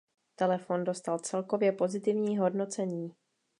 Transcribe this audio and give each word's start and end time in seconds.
Telefon 0.35 0.83
dostal 0.83 1.19
celkově 1.19 1.71
pozitivní 1.71 2.37
hodnocení. 2.37 3.11